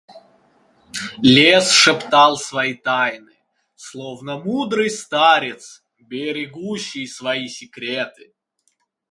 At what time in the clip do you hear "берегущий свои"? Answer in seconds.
5.99-7.47